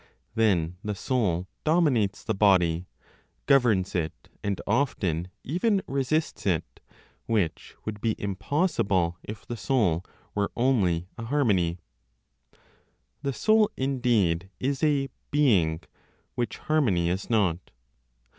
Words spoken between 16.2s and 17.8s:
which harmony is not.